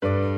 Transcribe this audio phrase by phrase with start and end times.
[0.00, 0.37] He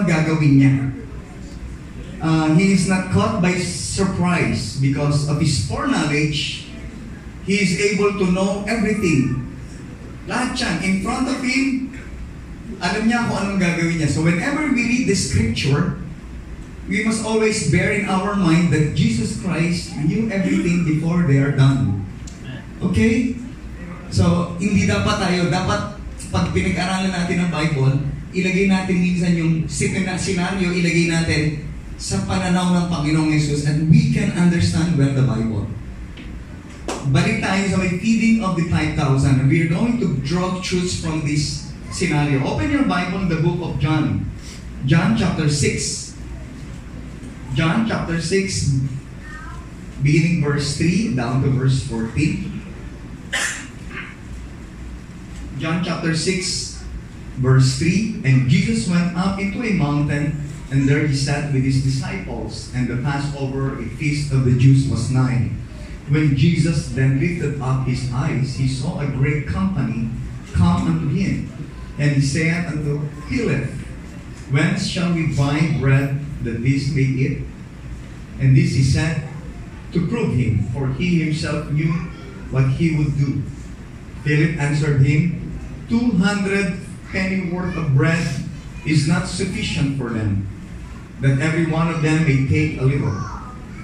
[0.00, 0.74] mga gagawin niya.
[2.20, 6.68] Uh, he is not caught by surprise because of his foreknowledge.
[7.44, 9.48] He is able to know everything.
[10.28, 11.92] Lahat yan, in front of him,
[12.80, 14.08] alam niya kung anong gagawin niya.
[14.12, 15.96] So whenever we read the scripture,
[16.88, 21.56] we must always bear in our mind that Jesus Christ knew everything before they are
[21.56, 22.04] done.
[22.80, 23.36] Okay?
[24.10, 26.02] So, hindi dapat tayo, dapat
[26.34, 31.42] pag pinag-aralan natin ang Bible, ilagay natin minsan yung scenario, ilagay natin
[32.00, 35.66] sa pananaw ng Panginoong Yesus and we can understand well the Bible.
[37.10, 38.96] Balik tayo sa may feeding of the 5,000
[39.44, 42.40] and we are going to draw truths from this scenario.
[42.46, 44.30] Open your Bible in the book of John.
[44.86, 46.10] John chapter 6.
[47.52, 48.78] John chapter 6,
[50.06, 52.62] beginning verse 3 down to verse 14.
[55.58, 56.69] John chapter 6,
[57.38, 60.40] verse 3 And Jesus went up into a mountain,
[60.70, 64.88] and there he sat with his disciples, and the Passover, a feast of the Jews,
[64.88, 65.50] was nigh.
[66.08, 70.10] When Jesus then lifted up his eyes, he saw a great company
[70.52, 71.50] come unto him.
[71.98, 73.70] And he said unto Philip,
[74.50, 77.42] Whence shall we buy bread that these may eat?
[78.40, 79.28] And this he said
[79.92, 81.92] to prove him, for he himself knew
[82.50, 83.42] what he would do.
[84.24, 86.78] Philip answered him, Two hundred
[87.12, 88.26] penny worth of bread
[88.86, 90.48] is not sufficient for them,
[91.20, 93.12] that every one of them may take a little.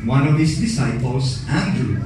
[0.04, 2.04] One of his disciples, Andrew,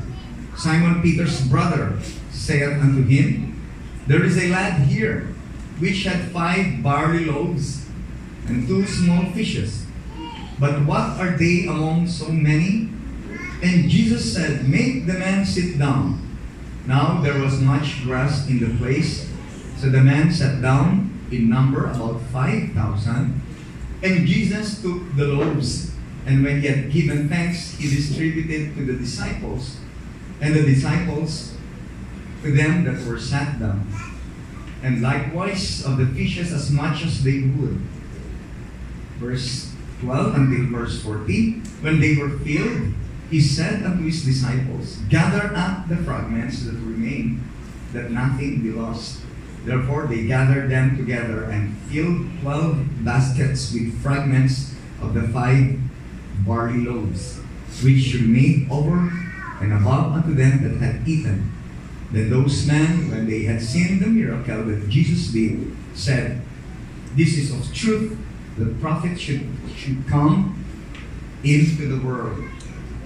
[0.56, 1.98] Simon Peter's brother,
[2.30, 3.60] said unto him,
[4.06, 5.34] There is a lad here,
[5.78, 7.86] which had five barley loaves
[8.46, 9.86] and two small fishes.
[10.58, 12.90] But what are they among so many?
[13.62, 16.20] And Jesus said, Make the man sit down.
[16.86, 19.28] Now there was much grass in the place,
[19.76, 23.42] so the man sat down, in number about 5,000.
[24.02, 25.92] And Jesus took the loaves,
[26.26, 29.76] and when he had given thanks, he distributed to the disciples,
[30.40, 31.54] and the disciples
[32.42, 33.86] to them that were sat down.
[34.82, 37.80] And likewise of the fishes as much as they would.
[39.18, 41.62] Verse 12 until verse 14.
[41.82, 42.94] When they were filled,
[43.30, 47.44] he said unto his disciples, Gather up the fragments that remain,
[47.92, 49.20] that nothing be lost.
[49.64, 55.78] Therefore they gathered them together and filled twelve baskets with fragments of the five
[56.46, 57.40] barley loaves,
[57.82, 59.12] which remained over
[59.60, 61.52] and above unto them that had eaten.
[62.10, 66.42] Then those men, when they had seen the miracle that Jesus did, said,
[67.14, 68.18] This is of truth,
[68.56, 69.46] the prophet should,
[69.76, 70.64] should come
[71.44, 72.42] into the world.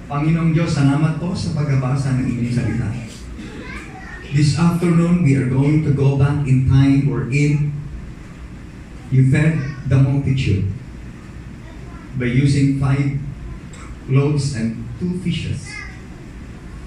[0.08, 2.88] Panginoong Diyos, salamat po sa pagbabasa ng inyong salita.
[4.34, 7.70] This afternoon, we are going to go back in time or wherein
[9.12, 10.72] you fed the multitude
[12.18, 13.14] by using five
[14.08, 15.70] loaves and two fishes.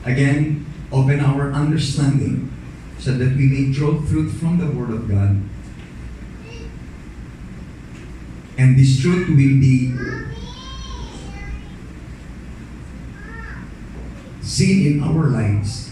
[0.04, 2.52] Again, open our understanding
[3.00, 5.40] so that we may draw fruit from the Word of God.
[8.58, 9.96] And this truth will be
[14.42, 15.88] seen in our lives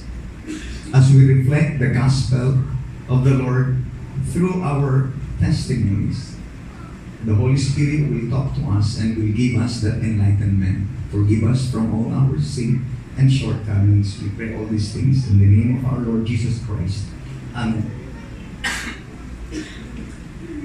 [0.96, 2.56] as we reflect the gospel
[3.12, 3.84] of the Lord
[4.32, 5.12] through our
[5.44, 6.40] testimonies.
[7.28, 10.88] The Holy Spirit will talk to us and will give us that enlightenment.
[11.12, 12.86] Forgive us from all our sin
[13.18, 14.24] and shortcomings.
[14.24, 17.04] We pray all these things in the name of our Lord Jesus Christ.
[17.54, 17.92] Amen.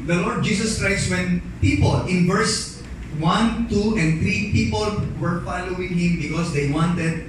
[0.07, 2.79] The Lord Jesus Christ, when people in verse
[3.19, 7.27] 1, 2, and 3, people were following him because they wanted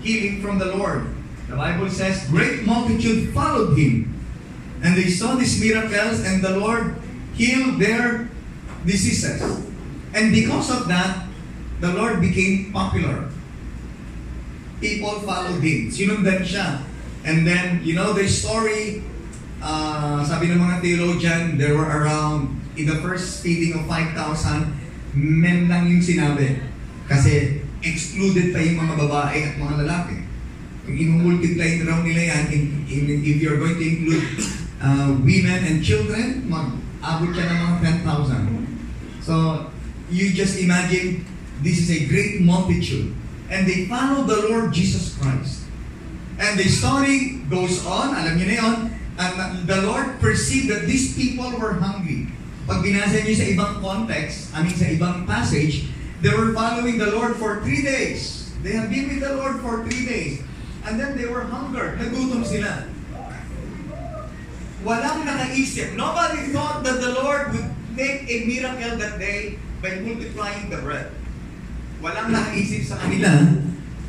[0.00, 1.17] healing from the Lord.
[1.48, 4.12] The Bible says, great multitude followed him.
[4.84, 6.94] And they saw these miracles, and the Lord
[7.34, 8.28] healed their
[8.84, 9.40] diseases.
[10.12, 11.24] And because of that,
[11.80, 13.32] the Lord became popular.
[14.80, 15.88] People followed him.
[15.88, 16.84] Sinundan siya.
[17.24, 19.02] And then, you know the story,
[19.58, 24.14] uh, sabi ng mga theologian, there were around, in the first feeding of 5,000,
[25.16, 26.62] men lang yung sinabi.
[27.08, 30.27] Kasi excluded pa yung mga babae at mga lalaki.
[30.88, 34.24] I-multiply raw nila yan, in, in, if you're going to include
[34.80, 39.22] uh, women and children, mag-abot siya ng mga 10,000.
[39.22, 39.34] So,
[40.08, 41.26] you just imagine,
[41.60, 43.12] this is a great multitude.
[43.48, 45.64] And they follow the Lord Jesus Christ.
[46.38, 48.76] And the story goes on, alam niyo na yun,
[49.18, 52.30] and the Lord perceived that these people were hungry.
[52.70, 55.90] Pag binasa niyo sa ibang context, I mean sa ibang passage,
[56.22, 58.52] they were following the Lord for three days.
[58.62, 60.46] They have been with the Lord for three days.
[60.88, 62.00] And then they were hungered.
[62.00, 62.88] Nagutom sila.
[64.80, 65.92] Walang nakaisip.
[66.00, 71.12] Nobody thought that the Lord would make a miracle that day by multiplying the bread.
[72.00, 73.28] Walang nakaisip sa kanila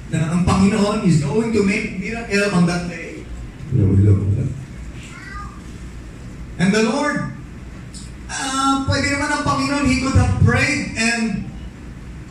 [0.07, 3.27] na ang Panginoon is going to make miracle on that day.
[6.63, 7.35] And the Lord,
[8.31, 11.43] uh, pwede naman ang Panginoon, He could have prayed and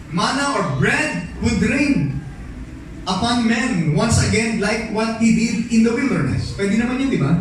[0.09, 2.18] manna or bread would rain
[3.09, 6.53] upon men once again like what He did in the wilderness.
[6.53, 7.33] Pwede naman yun, di ba?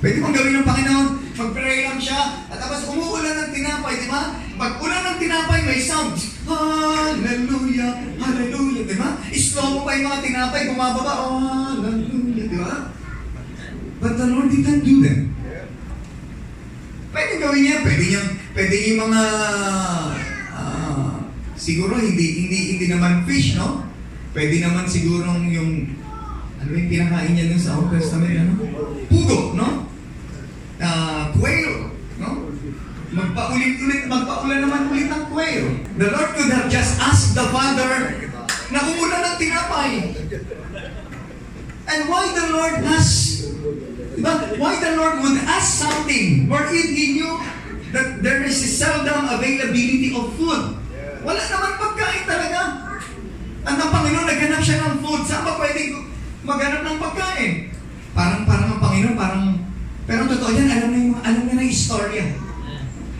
[0.00, 1.08] Pwede bang gawin ng Panginoon?
[1.40, 4.36] Mag-pray lang siya, at tapos umuulan ng tinapay, di ba?
[4.60, 6.16] Pag ulan ng tinapay, may sound.
[6.44, 9.16] Hallelujah, hallelujah, di ba?
[9.32, 12.92] Slow mo pa yung mga tinapay, bumababa, hallelujah, di ba?
[14.00, 15.20] But the Lord didn't do that.
[17.10, 18.22] Pwede gawin niya, pwede niya,
[18.56, 19.22] pwede yung mga,
[20.56, 21.12] ah,
[21.60, 23.89] siguro hindi, hindi, hindi naman fish, no?
[24.30, 25.98] Pwede naman sigurong yung,
[26.62, 28.52] ano yung pinakain niya dun sa Old Testament, ano?
[29.10, 29.90] Pugo, no?
[30.80, 32.30] uh, quail, no?
[33.10, 35.64] Magpaulit-ulit, magpaulan naman ulit ng quail.
[35.98, 38.16] The Lord could have just asked the Father
[38.70, 39.92] na umulan ng tinapay.
[41.90, 43.50] And why the Lord asks,
[44.14, 44.34] diba?
[44.62, 47.34] why the Lord would ask something wherein He knew
[47.90, 50.78] that there is a seldom availability of food.
[51.26, 52.89] Wala naman pagkain talaga.
[53.64, 55.22] At ang Panginoon, naghanap siya ng food.
[55.28, 56.08] Saan ba pwedeng
[56.44, 57.52] maghanap ng pagkain?
[58.16, 59.44] Parang, parang ang Panginoon, parang
[60.10, 62.24] pero totoo yan, alam niya, yung, alam niya na yung istorya.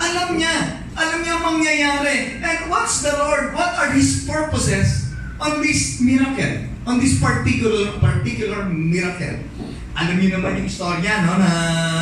[0.02, 0.56] Alam niya.
[0.98, 2.16] Alam niya ang mangyayari.
[2.42, 3.54] And what's the Lord?
[3.54, 6.66] What are His purposes on this miracle?
[6.90, 9.38] On this particular particular miracle?
[9.94, 11.50] Alam niyo naman yung istorya, no, na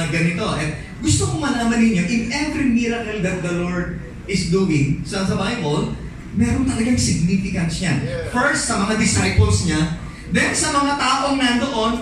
[0.08, 0.56] ganito.
[0.56, 0.72] And
[1.04, 5.92] gusto kong malaman ninyo, in every miracle that the Lord is doing sa, sa Bible,
[6.36, 7.94] meron talagang significance niya.
[8.34, 9.96] First, sa mga disciples niya,
[10.34, 11.92] then sa mga taong nandoon,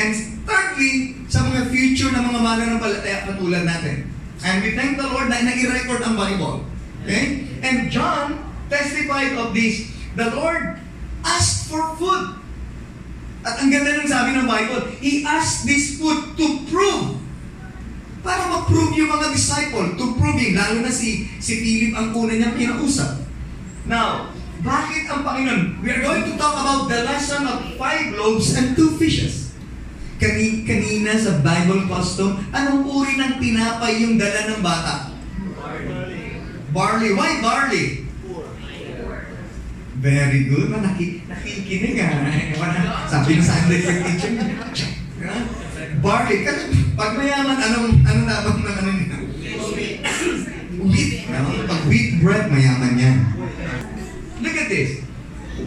[0.00, 4.10] and thirdly, sa mga future na mga mananampalataya katulad natin.
[4.42, 6.66] And we thank the Lord na nai-record ang Bible.
[7.06, 7.46] Okay?
[7.62, 9.86] And John testified of this.
[10.18, 10.82] The Lord
[11.22, 12.42] asked for food.
[13.42, 17.18] At ang ganda ng sabi ng Bible, He asked this food to prove.
[18.22, 22.38] Para ma-prove yung mga disciple, to prove yung, lalo na si, si Philip ang una
[22.38, 23.21] niyang kinausap.
[23.86, 24.30] Now,
[24.62, 25.82] bakit ang Panginoon?
[25.82, 29.50] We are going to talk about the lesson of five loaves and two fishes.
[30.22, 35.10] Kani, kanina sa Bible custom, anong uri ng tinapay yung dala ng bata?
[35.58, 36.38] Barley.
[36.70, 37.10] Barley.
[37.18, 37.86] Why barley?
[39.98, 40.70] Very good.
[40.70, 42.22] Ma, naki, nakikinig ah.
[42.58, 42.78] Wala,
[43.10, 44.32] Sabi sa Sunday yung teacher.
[45.26, 45.36] Ha?
[45.98, 46.46] Barley.
[46.46, 49.16] Kasi pag mayaman, anong, ano dapat ng ano nila?
[50.86, 51.10] Wheat.
[51.34, 51.50] No?
[51.66, 53.41] Pag wheat bread, mayaman yan.
[54.72, 55.04] This.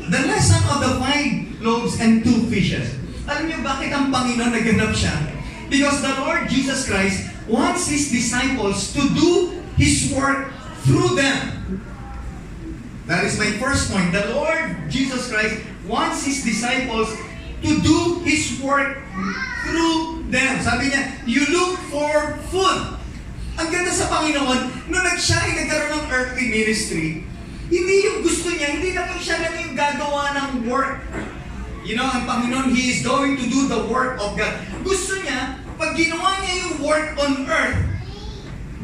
[0.09, 2.89] The lesson of the five loaves and two fishes.
[3.29, 5.13] Alam niyo bakit ang Panginoon naganap siya?
[5.69, 10.49] Because the Lord Jesus Christ wants His disciples to do His work
[10.89, 11.37] through them.
[13.05, 14.09] That is my first point.
[14.09, 17.13] The Lord Jesus Christ wants His disciples
[17.61, 19.05] to do His work
[19.69, 20.65] through them.
[20.65, 22.97] Sabi niya, you look for food.
[23.61, 27.21] Ang ganda sa Panginoon, nung nag siya ay nagkaroon ng earthly ministry,
[27.65, 31.01] hindi yung gusto niya, hindi na siya lang yung gagawa ng work.
[31.85, 34.53] You know, ang Panginoon, He is going to do the work of God.
[34.81, 37.77] Gusto niya, pag ginawa niya yung work on earth,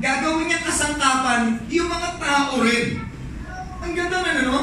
[0.01, 3.01] gagawin niya kasangkapan yung mga tao rin.
[3.81, 4.59] Ang ganda na no?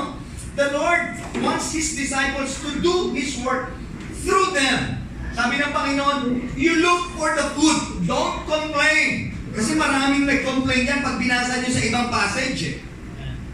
[0.59, 3.75] The Lord wants His disciples to do His work
[4.23, 5.03] through them.
[5.39, 6.19] Sabi ng Panginoon,
[6.59, 9.31] you look for the food, don't complain.
[9.55, 12.61] Kasi maraming nag-complain yan pag binasa niyo sa ibang passage.
[12.75, 12.88] Eh.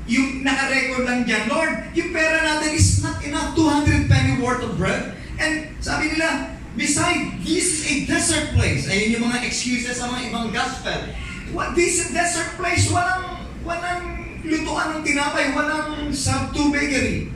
[0.04, 4.76] Yung naka-record lang dyan, Lord, yung pera natin is not enough, 200 penny worth of
[4.76, 5.16] bread.
[5.40, 8.84] And sabi nila, beside, this is a desert place.
[8.84, 11.08] Ayun yung mga excuses sa mga ibang gospel.
[11.56, 14.02] What, this is a desert place, walang, walang
[14.44, 17.32] lutuan ng tinapay, walang sub-2 bakery.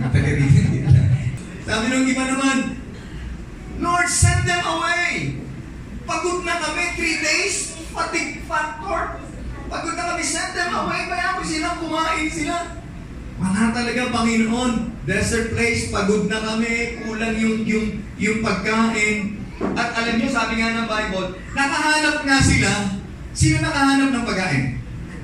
[1.70, 2.82] Sabi nung iba naman,
[3.78, 5.38] Lord, send them away.
[6.02, 9.29] Pagod na kami, three days, fatigue factor.
[9.70, 11.10] Pagod na kami, send them away.
[11.40, 12.76] Ko silang kumain sila.
[13.40, 14.72] Wala talaga, Panginoon.
[15.08, 17.86] Desert place, pagod na kami, kulang yung, yung,
[18.20, 19.40] yung pagkain.
[19.72, 22.70] At alam niyo, sabi nga ng Bible, nakahanap nga sila.
[23.32, 24.64] Sino nakahanap ng pagkain?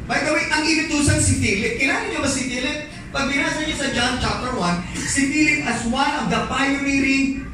[0.09, 1.76] By the way, ang inutusan si Philip.
[1.76, 2.88] Kilala niyo ba si Philip?
[3.12, 7.45] Pag binasa niyo sa John chapter 1, si Philip as one of the pioneering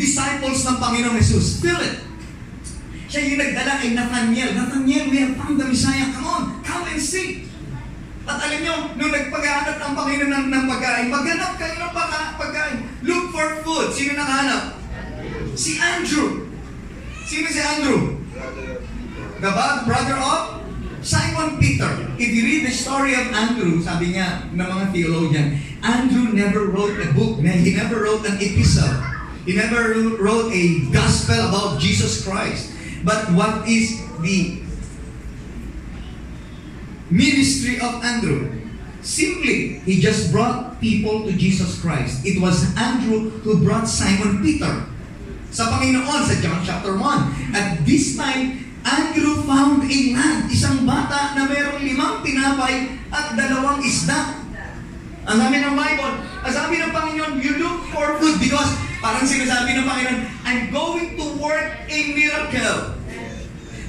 [0.00, 1.60] disciples ng Panginoong Jesus.
[1.60, 2.09] Philip.
[3.10, 4.54] Siya yung nagdala kay Nathaniel.
[4.54, 6.14] Nathaniel, we have found the Messiah.
[6.14, 7.50] Come on, come and see.
[8.22, 12.86] At alam niyo, nung nagpaghahanap ng Panginoon ng, ng pagkain, maghanap kayo ng pagka, pagkain.
[13.02, 13.90] Look for food.
[13.90, 14.78] Sino nakahanap?
[15.58, 16.54] Si Andrew.
[17.26, 18.22] Sino si Andrew?
[19.42, 19.50] The
[19.90, 20.62] brother of
[21.02, 21.90] Simon Peter.
[22.14, 26.94] If you read the story of Andrew, sabi niya ng mga theologian, Andrew never wrote
[27.02, 27.42] a book.
[27.42, 28.94] He never wrote an epistle.
[29.42, 32.78] He never wrote a gospel about Jesus Christ.
[33.00, 34.60] But what is the
[37.08, 38.52] ministry of Andrew?
[39.00, 42.20] Simply, he just brought people to Jesus Christ.
[42.24, 44.84] It was Andrew who brought Simon Peter
[45.48, 47.56] sa Panginoon sa John chapter 1.
[47.56, 53.80] At this time, Andrew found a man, isang bata na mayroong limang tinapay at dalawang
[53.80, 54.40] isda.
[55.24, 56.14] Ang sabi ng Bible,
[56.44, 61.16] ang sabi ng Panginoon, you look for food because parang sinasabi ng Panginoon, I'm going
[61.16, 63.00] to work a miracle.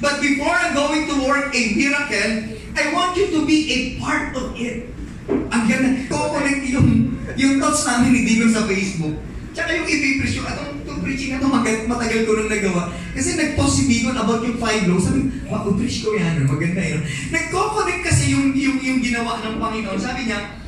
[0.02, 2.32] But before I'm going to work a miracle,
[2.74, 4.90] I want you to be a part of it.
[5.28, 5.88] Ang ganda.
[6.10, 9.14] Kukunik yung, yung thoughts namin ni Dino sa Facebook.
[9.52, 11.48] Tsaka yung i-preach yung, atong itong preaching na ito,
[11.86, 12.88] matagal ko nang nagawa.
[13.12, 15.06] Kasi nag-post si Digon about yung five loaves.
[15.06, 16.48] Sabi, wow, preach ko yan.
[16.48, 17.04] Maganda yun.
[17.28, 20.00] Nagko-connect kasi yung, yung, yung ginawa ng Panginoon.
[20.00, 20.61] Sabi niya,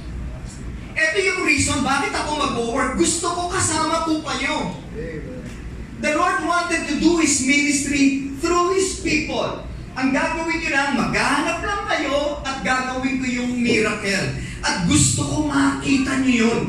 [0.94, 2.94] ito yung reason bakit ako mag-work.
[2.94, 4.78] Gusto ko kasama ko kayo.
[5.98, 9.66] The Lord wanted to do His ministry through His people.
[9.94, 14.26] Ang gagawin nyo lang, maghanap lang kayo at gagawin ko yung miracle.
[14.62, 16.62] At gusto ko makita nyo yun.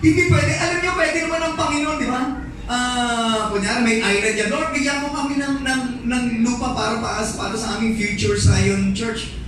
[0.00, 2.22] Hindi pwede, alam nyo, pwede naman ang Panginoon, di ba?
[2.70, 4.48] Ah, kunyari may island yan.
[4.54, 8.94] Lord, bigyan mo kami ng, ng, ng lupa para, para, para sa aming future Zion
[8.94, 9.39] Church.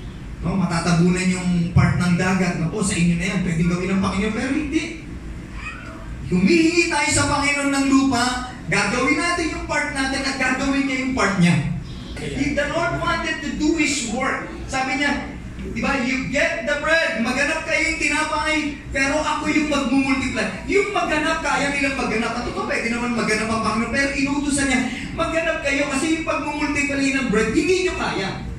[0.42, 2.58] No, matatabunan yung part ng dagat.
[2.58, 3.40] Naku, sa inyo na yan.
[3.46, 4.34] Pwedeng gawin ng Panginoon.
[4.34, 4.84] Pero hindi.
[6.34, 11.14] Humihingi tayo sa Panginoon ng lupa, gagawin natin yung part natin at gagawin niya yung
[11.14, 11.54] part niya.
[12.18, 15.30] If the Lord wanted to do His work, sabi niya,
[15.62, 20.46] di ba, you get the bread, maganap kayo yung tinapay, pero ako yung magmumultiply.
[20.66, 22.32] Yung maganap, kaya nilang maganap.
[22.34, 24.80] At ito, pwede naman maganap ang Panginoon, pero inutusan niya,
[25.14, 28.51] maganap kayo kasi yung pagmumultiply ng bread, hindi niyo kaya.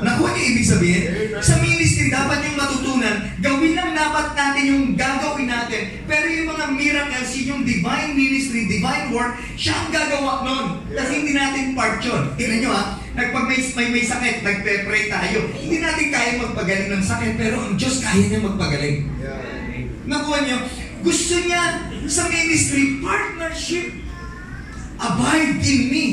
[0.00, 1.02] Nakuha niyo ibig sabihin?
[1.42, 5.82] Sa ministry, dapat yung matutunan, gawin lang dapat natin yung gagawin natin.
[6.06, 10.66] Pero yung mga miracles, yung divine ministry, divine work, siya ang gagawa nun.
[10.94, 12.22] Kasi hindi natin part yun.
[12.38, 12.84] Tingnan nyo ha,
[13.18, 15.38] nagpag may, may, may sakit, nagpe-pray tayo.
[15.52, 18.98] Hindi natin kaya magpagaling ng sakit, pero ang Diyos kaya niya magpagaling.
[20.06, 20.58] Nakuha niyo,
[21.00, 24.00] gusto niya sa ministry, partnership.
[25.00, 26.06] Abide in me.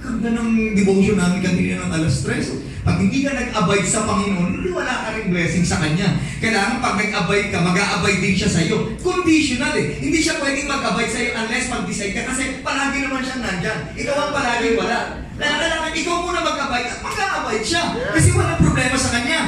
[0.00, 2.77] Ganda ng devotion namin kanina ng alas 3.
[2.88, 6.16] Pag hindi ka nag-abide sa Panginoon, hindi wala ka rin blessing sa Kanya.
[6.40, 8.96] Kailangan pag nag-abide ka, mag-a-abide din siya sa iyo.
[9.04, 10.00] Conditional eh.
[10.00, 13.92] Hindi siya pwedeng mag-abide sa iyo unless mag-decide ka kasi palagi naman siyang nandyan.
[13.92, 15.20] Ikaw ang palagi wala.
[15.36, 17.82] Kaya kailangan ikaw muna mag-abide at mag-a-abide siya.
[17.92, 19.40] Kasi walang problema sa Kanya.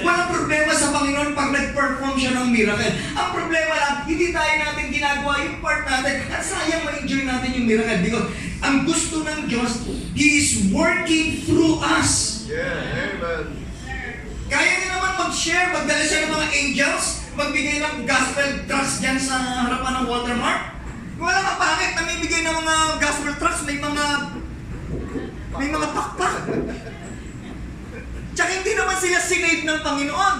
[0.00, 2.96] Walang problema sa Panginoon pag nag-perform siya ng miracle.
[3.12, 7.66] Ang problema lang, hindi tayo natin ginagawa yung part natin at sayang ma-enjoy natin yung
[7.68, 8.26] miracle because
[8.64, 9.84] ang gusto ng Diyos,
[10.16, 12.29] He is working through us.
[12.50, 13.62] Yeah, amen.
[14.50, 17.06] Kaya niya naman mag-share, magdala siya ng mga angels,
[17.38, 20.62] magbigay ng gospel tracts dyan sa harapan ng watermark.
[21.22, 24.04] Wala nga pangit na may bigay ng mga gospel tracts, may mga
[25.54, 26.34] may mga pakpak.
[28.34, 30.36] Tsaka hindi naman sila sinave ng Panginoon.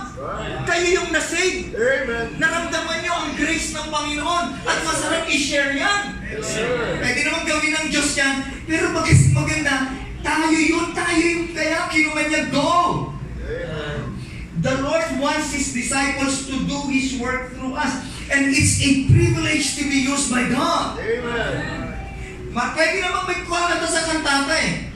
[0.66, 1.70] Kayo yung nasave.
[1.70, 2.26] Amen.
[2.42, 6.18] Naramdaman nyo ang grace ng Panginoon at masarap i-share yan.
[6.98, 12.22] Pwede naman gawin ng Diyos yan, pero mag maganda, tayo yun, tayo yung kaya kinuha
[12.28, 13.10] niya, go!
[14.60, 18.04] The Lord wants His disciples to do His work through us.
[18.28, 21.00] And it's a privilege to be used by God.
[21.00, 21.56] Amen.
[22.52, 24.92] Ma, pwede naman may kwalata sa kantata eh.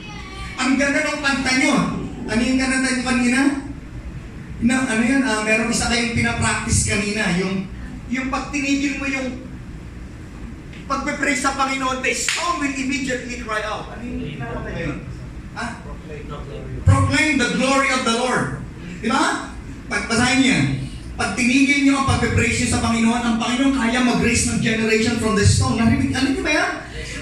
[0.60, 1.74] Ang ganda ng kanta nyo.
[2.28, 3.40] Ano yung kanta nyo kanina?
[4.64, 7.24] Na, ano yan, ah, meron isa kayong pinapractice kanina.
[7.40, 7.64] Yung,
[8.12, 9.48] yung pag tinigil mo yung
[10.84, 13.96] pagpe-pray sa Panginoon, the stone will immediately cry out.
[13.96, 15.13] Ano yung kinakanta yun?
[15.54, 15.66] Ha?
[16.84, 18.58] Proclaim the glory of the Lord.
[18.98, 19.54] Di ba?
[19.86, 20.66] Pagpasahin niyo yan.
[21.14, 25.38] Pag tinigil niyo ang pagpe-praise niyo sa Panginoon, ang Panginoon kaya mag-raise ng generation from
[25.38, 25.78] the stone.
[25.78, 26.72] Narinig, alam niyo ba yan?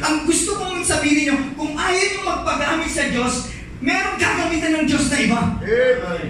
[0.01, 3.53] Ang gusto kong sabihin niyo, kung ayaw niyo magpagamit sa Diyos,
[3.85, 5.41] meron gagamitan ng Diyos na iba.
[5.61, 6.29] Amen.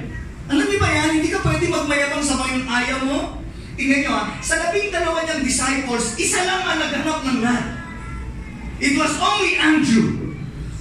[0.50, 1.08] Alam niyo ba yan?
[1.22, 2.66] Hindi ka pwede magmayabang sa Panginoon.
[2.66, 3.18] Ayaw mo?
[3.78, 7.66] Tingnan niyo ha, sa labing dalawa niyang disciples, isa lang ang naghanap ng lahat.
[8.82, 10.21] It was only Andrew.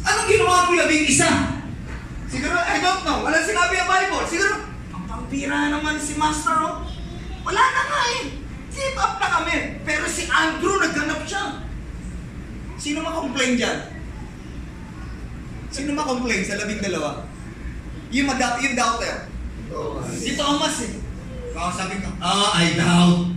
[0.01, 1.29] Anong ginawa ko labing isa?
[2.31, 3.27] Siguro, I don't know.
[3.27, 4.25] Wala sinabi ang Bible.
[4.25, 4.55] Siguro,
[5.11, 6.87] ang Bira naman si Master, oh.
[7.43, 8.39] Wala na nga eh.
[8.71, 9.83] Zip up na kami.
[9.83, 11.67] Pero si Andrew, nagganap siya.
[12.79, 13.77] Sino ma-complain dyan?
[15.69, 17.27] Sino ma-complain sa labing dalawa?
[18.11, 19.27] Yung, mag- yung doubter.
[20.15, 20.93] Si Thomas eh.
[21.51, 23.27] Kaya sabi ko, ah, I doubt.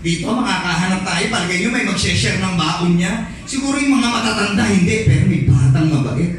[0.00, 3.28] Dito makakahanap tayo, palagay nyo may mag-share ng baon niya.
[3.44, 5.04] Siguro yung mga matatanda, hindi.
[5.04, 6.34] Pero may batang mabait.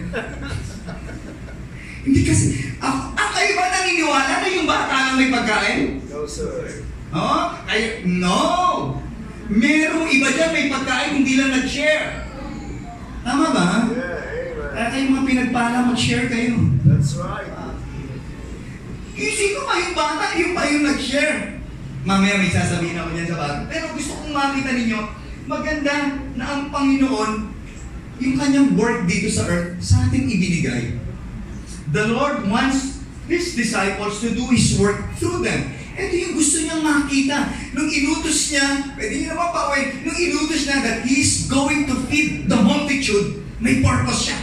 [2.04, 6.04] hindi kasi, ako, ah, kayo ba naniniwala na yung bata lang may pagkain?
[6.12, 6.84] No, sir.
[7.16, 8.44] Oh, kayo, no!
[9.48, 12.28] Merong iba dyan may pagkain, hindi lang nag-share.
[13.24, 13.88] Tama ba?
[13.88, 14.72] Yeah, amen.
[14.76, 16.60] Kaya kayo mga pinagpala, mag-share kayo.
[16.84, 17.48] That's right.
[19.22, 20.26] Eh, sino pa yung bata?
[20.36, 21.62] Yung pa yung nag-share.
[22.02, 23.56] Mamaya may sasabihin ako niyan sa bata.
[23.70, 25.00] Pero gusto kong makita ninyo,
[25.46, 25.96] maganda
[26.36, 27.51] na ang Panginoon,
[28.22, 31.02] yung kanyang work dito sa earth, sa ating ibinigay.
[31.90, 35.74] The Lord wants His disciples to do His work through them.
[35.98, 37.50] Ito yung gusto niyang makita.
[37.74, 42.46] Nung inutos niya, pwede niyo naman pauwi, nung inutos niya that He's going to feed
[42.46, 44.40] the multitude, may purpose siya.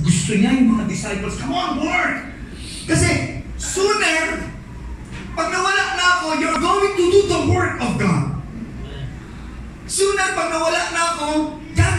[0.00, 2.32] Gusto niya yung mga disciples, come on, work!
[2.88, 4.48] Kasi sooner,
[5.36, 8.40] pag nawala na ako, you're going to do the work of God.
[9.86, 11.28] Sooner, pag nawala na ako,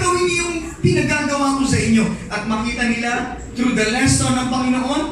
[0.01, 2.05] gagawin niyo yung pinagagawa ko sa inyo.
[2.33, 5.03] At makita nila, through the lesson ng Panginoon,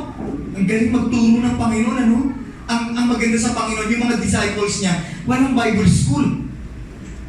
[0.58, 2.18] ang galing magturo ng Panginoon, ano?
[2.66, 4.94] Ang, ang maganda sa Panginoon, yung mga disciples niya,
[5.30, 6.50] walang Bible school.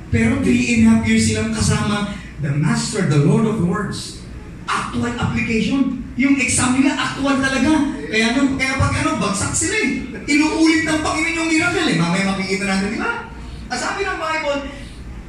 [0.09, 4.25] Pero three and a half years silang kasama the Master, the Lord of Lords.
[4.65, 6.01] Actual application.
[6.17, 7.93] Yung exam nila, actual talaga.
[8.09, 9.89] Kaya, ano, kaya pag ano, bagsak sila eh.
[10.25, 11.97] Inuulit ng Panginoon yung miracle eh.
[12.01, 13.29] Mamaya makikita natin, di ba?
[13.71, 14.61] Ang sabi ng Bible,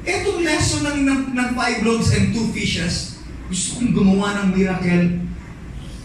[0.06, 5.06] etong lesson ng, ng, ng five loaves and two fishes, gusto kong gumawa ng miracle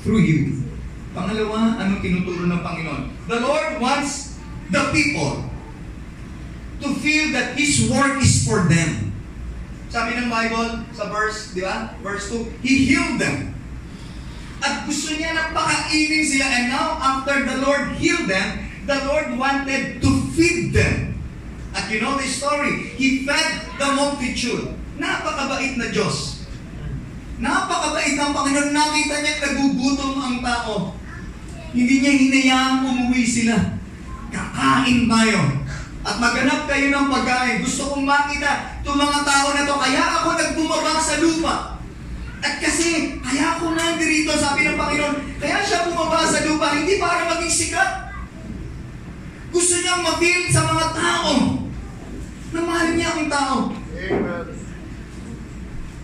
[0.05, 0.63] through you.
[1.17, 3.03] Pangalawa, anong tinuturo ng Panginoon?
[3.25, 4.37] The Lord wants
[4.69, 5.49] the people
[6.85, 9.17] to feel that His work is for them.
[9.89, 11.97] Sabi ng Bible sa verse, di ba?
[12.05, 13.57] Verse 2, He healed them.
[14.61, 16.47] At gusto niya na pakainin sila.
[16.49, 21.16] And now, after the Lord healed them, the Lord wanted to feed them.
[21.77, 22.97] At you know the story.
[22.97, 24.73] He fed the multitude.
[24.97, 26.49] Napakabait na Diyos.
[27.37, 28.73] Napakabait ng Panginoon.
[28.73, 30.97] Nakita niya nagugutom ang tao.
[31.77, 33.77] Hindi niya hinayaang umuwi sila.
[34.33, 35.41] Kakain tayo.
[36.01, 37.61] At maghanap kayo ng pagkain.
[37.61, 39.77] Gusto kong makita itong mga tao na to.
[39.77, 41.77] Kaya ako nagbumaba sa lupa.
[42.41, 47.37] At kasi, kaya ako nandirito, sabi ng Panginoon, kaya siya bumaba sa lupa, hindi para
[47.37, 47.91] maging sikat.
[49.53, 51.66] Gusto niyang ma-feel sa mga tao
[52.57, 53.57] na mahal niya ang tao.
[53.77, 54.47] Amen.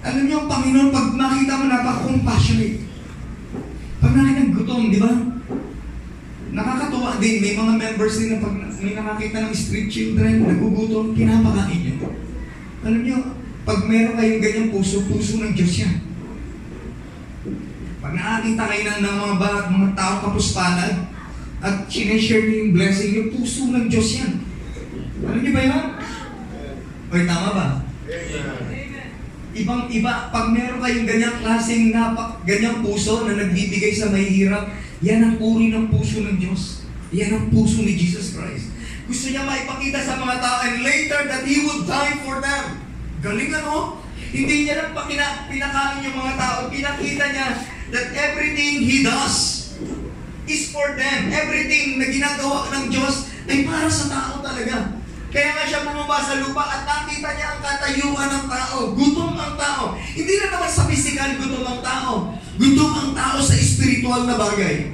[0.02, 2.78] Alam niyo, ang Panginoon, pag makita mo, napaka-compassionate.
[4.02, 5.12] Pag nakita ng gutom, di ba?
[6.52, 11.80] Nakakatuwa din, may mga members din na pag may nakakita ng street children, nagugutom, pinapakain
[11.80, 11.96] niyo.
[12.82, 13.18] Alam niyo,
[13.62, 16.02] pag meron kayong ganyang puso, puso ng Diyos yan.
[18.02, 20.94] Pag nakakita kayo ng, ng mga, ba, mga taong kapuspanan,
[21.62, 24.42] at sineshare niyo yung blessing niyo, puso ng Diyos yan.
[25.30, 26.01] Alam niyo ba yan?
[27.12, 27.66] Oy, tama ba?
[28.08, 29.08] Amen.
[29.52, 34.72] Ibang iba, pag meron kayong ganyang klaseng napak, ganyang puso na nagbibigay sa mahihirap,
[35.04, 36.88] yan ang uri ng puso ng Diyos.
[37.12, 38.72] Yan ang puso ni Jesus Christ.
[39.04, 42.80] Gusto niya maipakita sa mga tao and later that He would die for them.
[43.20, 44.00] Galing ano?
[44.32, 46.58] Hindi niya lang pakina, pinakain yung mga tao.
[46.72, 47.48] Pinakita niya
[47.92, 49.68] that everything He does
[50.48, 51.28] is for them.
[51.28, 54.51] Everything na ginagawa ng Diyos ay para sa tao talaga.
[56.02, 58.90] Bumaba sa lupa at nakita niya ang katayuan ng tao.
[58.90, 59.94] Gutom ang tao.
[59.94, 62.34] Hindi na naman sa physical gutom ang tao.
[62.58, 64.90] Gutom ang tao sa spiritual na bagay.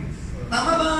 [0.52, 0.92] Tama ba?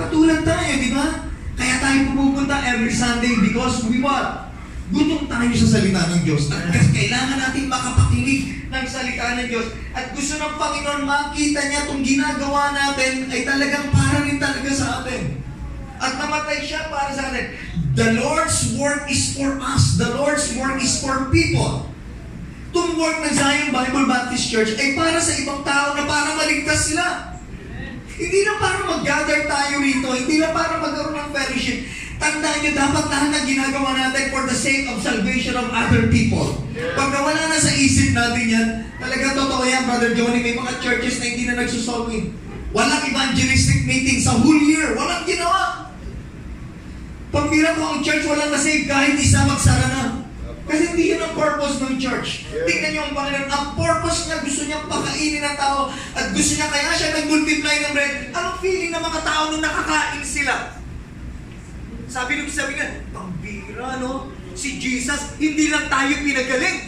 [0.00, 1.28] Katulad tayo, di ba?
[1.60, 4.48] Kaya tayo pumupunta every Sunday because we what?
[4.88, 6.48] Gutom tayo sa salita ng Diyos.
[6.48, 9.76] At kailangan natin makapakinig ng salita ng Diyos.
[9.92, 15.04] At gusto ng Panginoon makita niya itong ginagawa natin ay talagang para rin talaga sa
[15.04, 15.43] atin.
[15.98, 17.54] At namatay siya para sa atin.
[17.94, 19.94] The Lord's work is for us.
[19.94, 21.86] The Lord's work is for people.
[22.74, 26.90] Itong work ng Zion Bible Baptist Church ay para sa ibang tao na para maligtas
[26.90, 27.38] sila.
[28.18, 30.10] Hindi na para mag-gather tayo rito.
[30.10, 31.86] Hindi na para magkaroon ng fellowship.
[32.18, 36.62] Tandaan nyo, dapat lahat ng ginagawa natin for the sake of salvation of other people.
[36.74, 38.68] Pag nawala na sa isip natin yan,
[39.02, 42.43] talaga totoo yan, Brother Johnny, may mga churches na hindi na nagsusolving.
[42.74, 44.98] Walang evangelistic meeting sa whole year.
[44.98, 45.94] Walang ginawa.
[47.30, 50.02] Pambira ko ang church, walang nasave kahit isa magsara na.
[50.64, 52.48] Kasi hindi yun ang purpose ng church.
[52.48, 52.64] Yeah.
[52.64, 53.48] Tingnan niyo ang Panginoon.
[53.52, 57.92] Ang purpose niya, gusto niya pakainin ng tao at gusto niya kaya siya nag-multiply ng
[57.92, 58.14] bread.
[58.32, 60.80] Anong feeling ng mga tao nung nakakain sila?
[62.08, 64.32] Sabi nung sabi nga, pambira, no?
[64.56, 66.78] Si Jesus, hindi lang tayo pinagaling.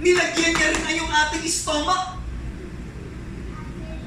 [0.00, 2.15] Nilagyan niya rin na yung ating stomach.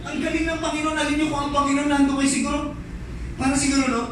[0.10, 0.98] Ang galing ng Panginoon.
[0.98, 2.60] Alam niyo kung ang Panginoon nando kayo siguro.
[3.38, 4.04] Para siguro, no?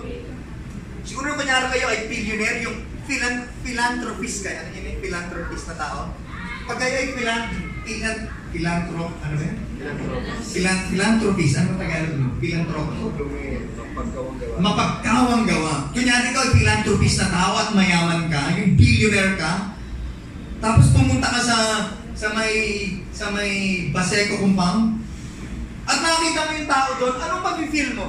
[1.01, 4.61] Siguro kunyari kayo ay billionaire, yung philan philanthropist kayo.
[4.61, 5.99] Ano yun yung philanthropist na tao?
[6.67, 7.41] Pag kayo ay philan
[7.87, 8.17] philan
[8.51, 9.57] philanthrop, ano ba yan?
[10.43, 12.27] Philan philanthropist, ano Tagalog mo?
[12.39, 12.91] Philanthropo.
[13.97, 14.55] Mapagkawang gawa.
[14.59, 15.73] Mapagkawang gawa.
[15.95, 19.51] Kunyari ikaw ay philanthropist na tao at mayaman ka, yung billionaire ka,
[20.57, 21.57] tapos pumunta ka sa
[22.17, 22.53] sa may
[23.13, 24.96] sa may Baseco compound
[25.87, 28.07] at nakita mo yung tao doon, anong pag-feel mo?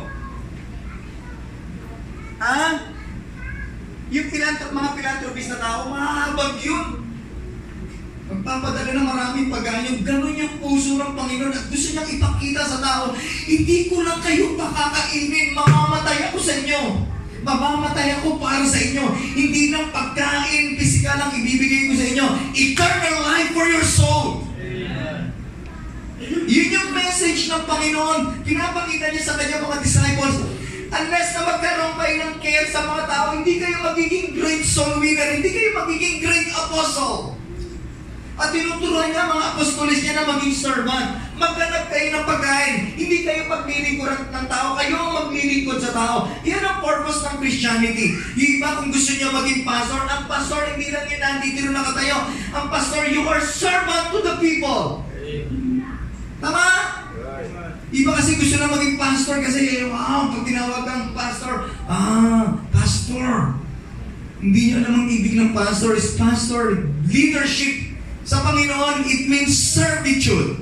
[2.43, 2.59] Ha?
[4.09, 6.87] Yung philanthrop, mga philanthropist na tao, mahabag yun.
[8.29, 9.91] Magpapadala ng maraming pagganyo.
[10.03, 13.05] Ganon yung puso ng Panginoon at gusto niyang ipakita sa tao,
[13.47, 16.83] hindi ko lang kayo pakakainin, mamamatay ako sa inyo.
[17.47, 19.05] Mamamatay ako para sa inyo.
[19.15, 22.27] Hindi lang pagkain, pisikal ang ibibigay ko sa inyo.
[22.53, 24.48] Eternal life for your soul.
[26.27, 28.43] Yun yung message ng Panginoon.
[28.43, 30.37] Pinapakita niya sa kanyang mga disciples.
[30.89, 35.37] Unless na magkaroon kayo ng care sa mga tao, hindi kayo magiging great soul winner,
[35.37, 37.37] hindi kayo magiging great apostle.
[38.39, 41.19] At tinuturuan niya mga apostolis niya na maging servant.
[41.35, 42.75] Maghanap kayo ng pagkain.
[42.95, 44.79] Hindi kayo paglilingkod ng tao.
[44.79, 46.17] Kayo ang maglilingkod sa tao.
[46.47, 48.15] Yan ang purpose ng Christianity.
[48.39, 52.19] Yung iba kung gusto niya maging pastor, ang pastor hindi lang yun nandito nakatayo.
[52.55, 55.03] Ang pastor, you are servant to the people.
[56.39, 56.67] Tama?
[57.19, 57.51] Right.
[58.39, 61.55] Kasi gusto na maging pastor kasi, wow, pag tinawag kang pastor,
[61.91, 63.59] ah, pastor.
[64.39, 67.99] Hindi niyo alam ang ibig ng pastor is pastor, leadership.
[68.23, 70.55] Sa Panginoon, it means servitude.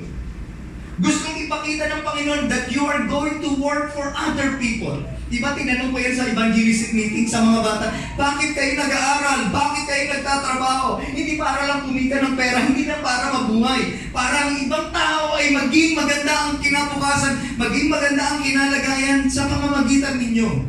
[0.97, 4.97] Gustong ipakita ng Panginoon that you are going to work for other people.
[5.27, 9.51] Diba tinanong ko yan sa evangelistic meeting sa mga bata, bakit kayo nag-aaral?
[9.51, 11.03] Bakit kayo nagtatrabaho?
[11.03, 14.07] Hindi para lang kumita ng pera, hindi na para mabuhay.
[14.15, 20.15] Para ang ibang tao ay maging maganda ang kinabukasan, maging maganda ang kinalagayan sa pamamagitan
[20.15, 20.63] ninyo.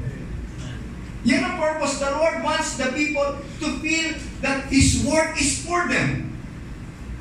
[1.22, 2.02] Yan ang purpose.
[2.02, 6.34] The Lord wants the people to feel that His work is for them.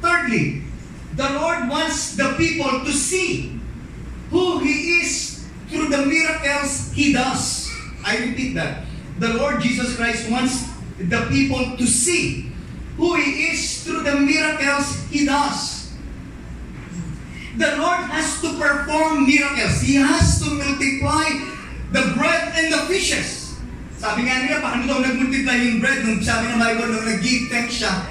[0.01, 0.65] Thirdly,
[1.13, 3.61] the Lord wants the people to see
[4.33, 5.36] who He is
[5.69, 7.71] through the miracles He does.
[8.03, 8.87] I repeat that.
[9.19, 12.51] The Lord Jesus Christ wants the people to see
[12.95, 15.91] who He is through the miracles He does.
[17.57, 19.81] The Lord has to perform miracles.
[19.81, 21.25] He has to multiply
[21.89, 23.57] the bread and the fishes.
[23.97, 26.05] Sabi nga nila, paano daw nag-multiply yung bread?
[26.05, 28.05] Nung sabi ng Bible, nung nag-give thanks siya,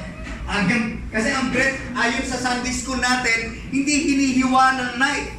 [0.51, 5.31] hanggang, kasi ang bread, ayon sa Sunday school natin, hindi hinihiwa ng knife.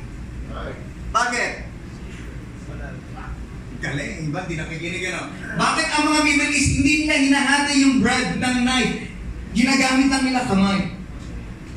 [0.56, 0.80] Right.
[1.12, 1.67] Bakit?
[3.78, 5.30] Galing, iba, di nakikinig ano.
[5.54, 8.94] Bakit ang mga Middle East, hindi nila hinahati yung bread ng knife?
[9.54, 10.80] Ginagamit lang nila kamay.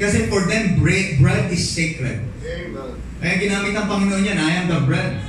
[0.01, 2.25] Kasi for them, bread, bread is sacred.
[2.41, 2.97] Amen.
[3.21, 5.21] Kaya ginamit ng Panginoon yan, I am the bread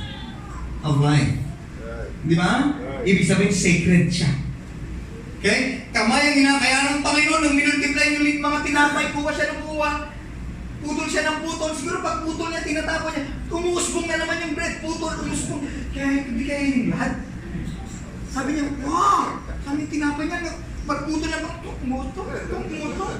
[0.80, 1.32] of life.
[2.24, 2.72] Di ba?
[3.04, 4.32] Ibig sabihin, sacred siya.
[5.42, 5.90] Okay?
[5.92, 9.90] Kamay ang ginakaya ng Panginoon nung minultiply yung mga tinapay, kuha siya ng kuha.
[10.82, 11.70] Putol siya ng putol.
[11.76, 13.24] Siguro pag putol niya, tinatapon niya.
[13.52, 14.74] Umuusbong na naman yung bread.
[14.80, 15.62] Putol, umusbong.
[15.92, 16.08] Kaya
[16.72, 17.12] yung lahat.
[18.32, 19.36] Sabi niya, wow!
[19.60, 20.56] Sabi niya, tinapay niya.
[20.88, 23.12] Pag putol niya, tuk, tumutol, tuk, tumutol.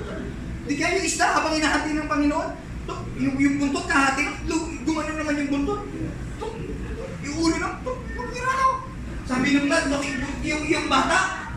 [0.65, 2.49] Di kaya yung isda habang inahati ng Panginoon.
[2.89, 4.25] Tuk, yung, yung buntot kahati,
[4.89, 5.81] gumano naman yung buntot.
[6.41, 6.55] Tuk,
[7.23, 7.99] yung ulo ng tuk,
[8.33, 8.69] ginano.
[9.29, 9.85] Sabi ng lad,
[10.43, 11.53] yung, yung bata,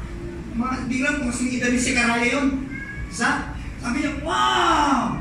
[0.55, 2.47] mga, di lang kung kasing edad ni Sekaraya yun.
[3.07, 5.15] Sa, sabi niya, wow!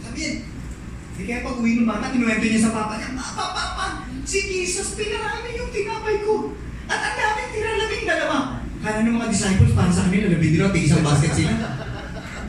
[0.00, 0.32] Sabi niya,
[1.20, 3.86] di kaya pag uwi ng bata, kinuwento niya sa papa niya, Papa, Papa,
[4.24, 6.56] si Jesus pinarami yung tinapay ko.
[6.90, 8.36] At ang daming tira labing dalawa.
[8.80, 11.52] Kala ng mga disciples, para sa kanila, labing dalawa, tig isang basket sila.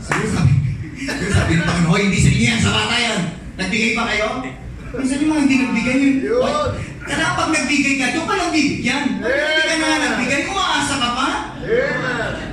[0.01, 0.51] Sabi, sabi,
[1.05, 3.19] sabi, sabi ng Panginoon, "Hoy, hindi sa inyo yan, sa bata yan.
[3.59, 4.27] Nagbigay pa kayo?
[4.91, 6.15] Minsan yung mga hindi nagbigay yun.
[6.25, 6.69] Yun.
[7.01, 9.05] Kaya pag nagbigay ka, doon ka lang bibigyan.
[9.19, 11.27] Pag hindi ka na nagbigay, umaasa ka pa.
[11.61, 12.51] Amen.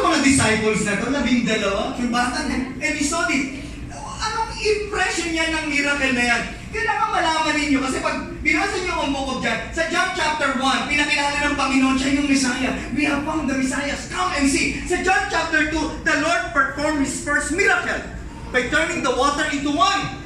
[0.00, 3.60] Ang mga disciples na to, labing dalawa, yung bata na, and he saw it.
[4.60, 6.42] Impression niya ng miracle na yan?
[6.70, 10.86] Kailangan malaman ninyo kasi pag binasa niyo ang book of John, sa John chapter 1,
[10.86, 12.72] pinakilala ng Panginoon siya yung Messiah.
[12.92, 13.96] We have found the Messiah.
[14.12, 14.78] Come and see.
[14.84, 18.04] Sa John chapter 2, the Lord performed His first miracle
[18.52, 20.20] by turning the water into wine.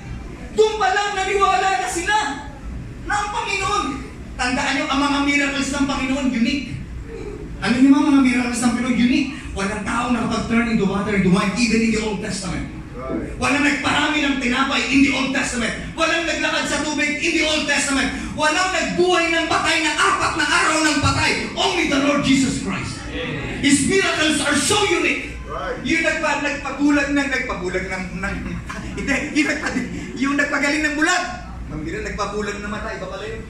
[0.59, 2.17] Doon pa lang naniwala na sila
[3.07, 3.87] na ang Panginoon.
[4.35, 6.75] Tandaan niyo, ang mga miracles ng Panginoon, unique.
[7.63, 8.99] Ano yung mga miracles ng Panginoon?
[8.99, 9.31] Unique.
[9.55, 12.84] Walang tao nakapag-turn into water into wine, even in the Old Testament.
[13.37, 15.73] Walang nagparami ng tinapay in the Old Testament.
[15.93, 18.09] Walang naglakad sa tubig in the Old Testament.
[18.33, 21.31] Walang nagbuhay ng patay na apat na araw ng patay.
[21.53, 23.01] Only the Lord Jesus Christ.
[23.61, 25.37] His miracles are so unique.
[25.85, 28.35] Yung nagpa, nagpabulag ng, nagpabulag ng, ng
[28.99, 29.69] hindi, yung, nagpa,
[30.19, 31.25] yung nagpagaling ng bulag.
[31.71, 33.43] Ang nagpabulag ng mata, iba pala yun.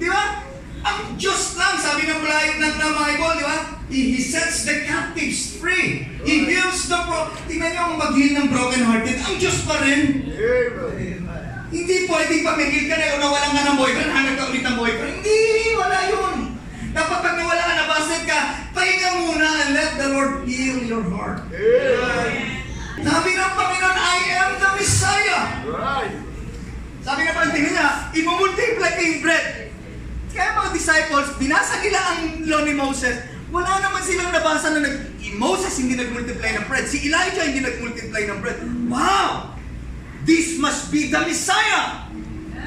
[0.00, 0.49] Di ba?
[0.80, 3.58] Ang Diyos lang, sabi ng Bible, ng, ng Bible, di ba?
[3.90, 6.08] He, he sets the captives free.
[6.24, 7.28] He heals the bro...
[7.44, 9.18] Tingnan niyo ang mag-heal ng broken hearted.
[9.20, 10.24] Ang Diyos pa rin.
[10.30, 11.18] Amen.
[11.70, 15.14] Hindi pwedeng nag-heal ka na, nawalan ka ng boyfriend, hanap ka ulit ng boyfriend.
[15.20, 15.40] Hindi,
[15.78, 16.36] wala yun.
[16.90, 18.40] Dapat pag nawala ka, nabasted ka,
[18.74, 21.46] pahinga muna and let the Lord heal your heart.
[21.54, 22.58] Amen.
[23.00, 25.42] Sabi ng Panginoon, I am the Messiah.
[25.64, 26.14] Right.
[27.00, 29.69] Sabi nga pala, tingnan niya, imumultiply ko yung bread.
[30.30, 33.16] Kaya mga disciples, binasa nila ang law ni Moses.
[33.50, 34.96] Wala naman silang nabasa na nag...
[35.40, 36.86] Moses hindi nag-multiply ng bread.
[36.90, 38.58] Si Elijah hindi nag-multiply ng bread.
[38.90, 39.56] Wow!
[40.26, 42.06] This must be the Messiah!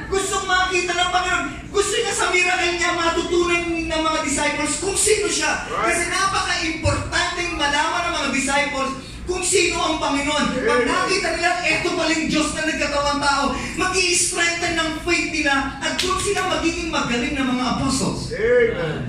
[0.10, 1.45] Gusto makita ng Panginoon.
[1.73, 5.65] Gusto niya sa miracle niya matutunan ng mga disciples kung sino siya.
[5.65, 8.91] Kasi napaka-importanteng malaman ng mga disciples
[9.23, 10.45] kung sino ang Panginoon.
[10.59, 13.43] Pag nakita nila, eto paling Diyos na nagkatawang tao,
[13.79, 18.31] mag strengthen ng faith nila at doon sila magiging magaling na mga apostles.
[18.36, 18.99] Amen.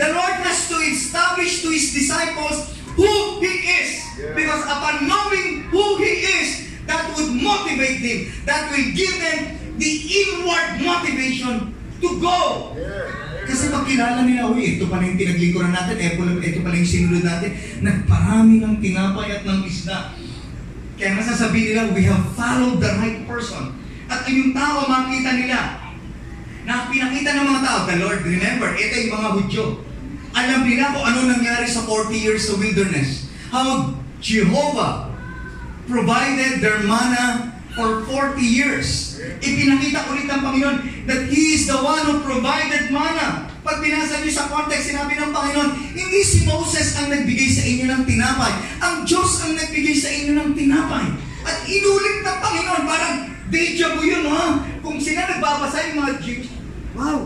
[0.00, 3.10] The Lord has to establish to His disciples who
[3.44, 4.00] He is.
[4.16, 4.32] Yeah.
[4.32, 6.48] Because upon knowing who He is,
[6.88, 8.20] that would motivate them.
[8.48, 12.72] That will give them the inward motivation to go.
[12.80, 13.29] Yeah.
[13.46, 17.24] Kasi pag kilala nila, uy, ito pala yung pinaglingkuran natin, pala, ito pala yung sinunod
[17.24, 17.50] natin,
[17.80, 20.12] nagparami ng tinapay at ng isda.
[21.00, 23.72] Kaya masasabihin nila, we have followed the right person.
[24.10, 25.58] At yung tao, makita nila,
[26.68, 29.64] na pinakita ng mga tao, the Lord, remember, ito yung mga Hudyo.
[30.30, 33.26] Alam nila kung ano nangyari sa 40 years sa wilderness.
[33.50, 35.10] How Jehovah
[35.90, 39.09] provided their manna for 40 years.
[39.20, 43.48] Ipinakita ulit ng Panginoon that He is the one who provided manna.
[43.60, 47.86] Pag binasa niyo sa context, sinabi ng Panginoon, hindi si Moses ang nagbigay sa inyo
[47.92, 48.52] ng tinapay.
[48.80, 51.06] Ang Diyos ang nagbigay sa inyo ng tinapay.
[51.44, 53.14] At inulit ng Panginoon, parang
[53.52, 54.64] deja vu yun, ha?
[54.80, 56.48] Kung sila nagbabasa yung mga Jews,
[56.96, 57.20] wow,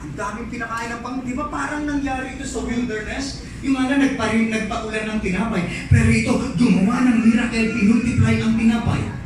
[0.00, 1.28] ang daming pinakain ng Panginoon.
[1.28, 3.44] Di ba parang nangyari ito sa wilderness?
[3.60, 5.62] Yung ano, nagparin, nagpaulan ng tinapay.
[5.92, 9.21] Pero ito, gumawa ng miracle, pinultiply ang tinapay.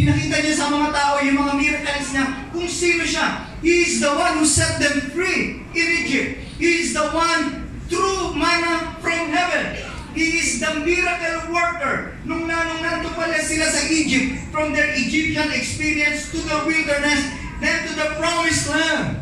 [0.00, 2.24] Pinakita niya sa mga tao yung mga miracles niya
[2.56, 3.44] kung sino siya.
[3.60, 6.40] He is the one who set them free in Egypt.
[6.56, 9.76] He is the one true manna from heaven.
[10.16, 12.16] He is the miracle worker.
[12.24, 17.20] Nung nanong nandun pala sila sa Egypt, from their Egyptian experience to the wilderness,
[17.60, 19.20] then to the promised land.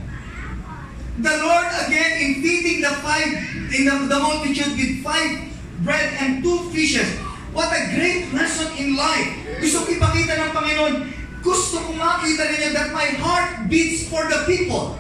[1.18, 3.34] The Lord again in feeding the five
[3.74, 5.42] in the, the multitude with five
[5.82, 7.27] bread and two fishes.
[7.58, 9.34] What a great lesson in life.
[9.58, 10.94] Gusto ko ipakita ng Panginoon,
[11.42, 14.94] gusto ko makita ninyo that my heart beats for the people.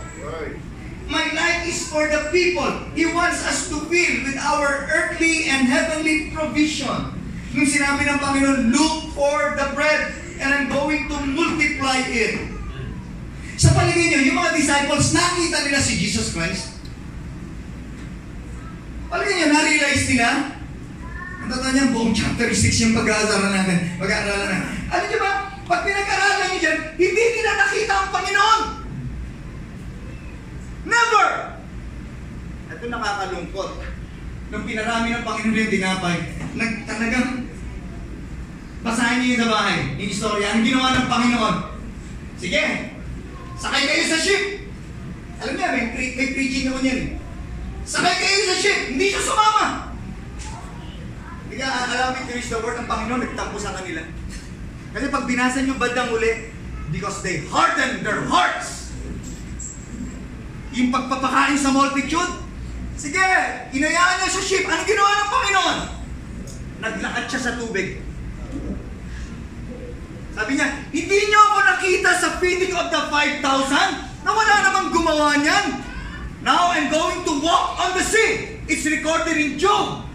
[1.06, 2.66] My life is for the people.
[2.98, 7.14] He wants us to fill with our earthly and heavenly provision.
[7.54, 12.42] Nung sinabi ng Panginoon, look for the bread and I'm going to multiply it.
[13.54, 16.74] Sa paligid nyo, yung mga disciples, nakita nila si Jesus Christ.
[19.06, 20.57] Paligid nyo, na-realize nila.
[21.48, 23.78] Niya, buong chapter 6 yung pag-aaralan natin.
[23.96, 24.62] Pag-aaralan natin.
[24.92, 25.32] Alam niyo ba,
[25.64, 28.60] pag pinag-aaralan niyo dyan, hindi nila nakita ang Panginoon.
[30.84, 31.28] Never!
[32.68, 33.70] Ito nakakalungkot.
[34.48, 36.16] Nung pinarami ng Panginoon yung tinapay,
[36.52, 36.72] nag,
[38.84, 40.48] basahin niyo yung sa bahay, yung istorya.
[40.52, 41.56] Ang ginawa ng Panginoon,
[42.36, 42.62] sige,
[43.56, 44.44] sakay kayo sa ship.
[45.40, 46.98] Alam niya, may, pre- may preaching ako niyan.
[47.00, 47.08] eh.
[47.88, 49.87] Sakay kayo sa ship, hindi siya sumama.
[51.58, 53.98] Hindi ka alam to reach the word ng Panginoon, nagtampo sa kanila.
[54.94, 56.54] Kasi pag binasa niyo bandang uli,
[56.94, 58.94] because they hardened their hearts.
[60.70, 62.46] Yung pagpapakain sa multitude,
[62.94, 63.26] sige,
[63.74, 64.70] inayaan niya sa ship.
[64.70, 65.78] Ano ginawa ng Panginoon?
[66.78, 68.06] Naglakad siya sa tubig.
[70.38, 75.34] Sabi niya, hindi niyo ako nakita sa feeding of the 5,000 na wala namang gumawa
[75.42, 75.82] niyan.
[76.46, 78.62] Now I'm going to walk on the sea.
[78.70, 80.06] It's recorded in Job.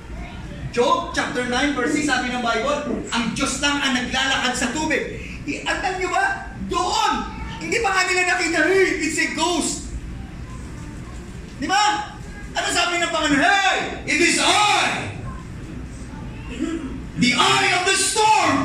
[0.73, 5.21] Job chapter 9 verse 6 sabi ng Bible, ang Diyos lang ang naglalakad sa tubig.
[5.45, 6.49] I- Alam niyo ba?
[6.65, 7.13] Doon!
[7.61, 9.93] Hindi pa nga nila nakita, hey, it's a ghost.
[11.61, 12.17] Di ba?
[12.57, 13.37] Ano sabi ng Panginoon?
[13.37, 13.77] Hey,
[14.09, 15.13] it is I!
[17.21, 18.55] The eye of the storm!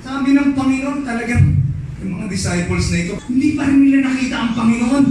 [0.00, 1.60] Sabi ng Panginoon talagang
[2.00, 5.04] yung mga disciples na ito, hindi pa rin nila nakita ang Panginoon.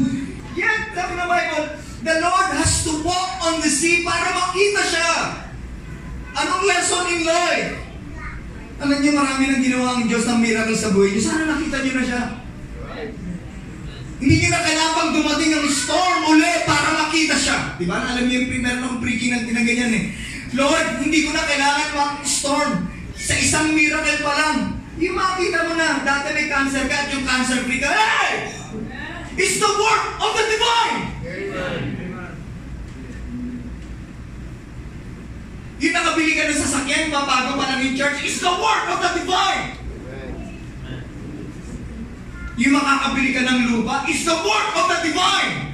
[0.57, 1.65] Yet, sabi ng Bible,
[2.01, 5.13] the Lord has to walk on the sea para makita siya.
[6.33, 7.69] Anong lesson in life?
[8.81, 11.21] Alam niyo, marami nang ginawa ang Diyos ng miracle sa buhay niyo.
[11.21, 12.23] Sana nakita niyo na siya.
[14.21, 17.77] Hindi niyo na kailangan dumating ang storm uli para makita siya.
[17.77, 18.01] Di ba?
[18.01, 20.05] Alam niyo yung primer ng preaching ng tinaganyan eh.
[20.57, 22.89] Lord, hindi ko na kailangan mang storm.
[23.13, 24.57] Sa isang miracle pa lang.
[24.97, 27.89] Yung makita mo na, dati may cancer ka at yung cancer free ka.
[27.89, 28.49] Hey!
[29.37, 31.10] It's the work of the divine!
[36.21, 39.73] Nakabili ka ng sasakyan, mabago pa lang yung church, it's the work of the divine!
[42.61, 45.73] Yung makakabili ka ng lupa, it's the work of the divine!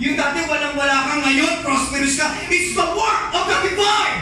[0.00, 4.16] Yung dati walang-wala ka ngayon, prosperous ka, it's the work of the divine!